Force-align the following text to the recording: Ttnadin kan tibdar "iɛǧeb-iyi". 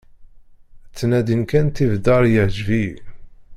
Ttnadin 0.89 1.43
kan 1.49 1.67
tibdar 1.75 2.23
"iɛǧeb-iyi". 2.27 2.93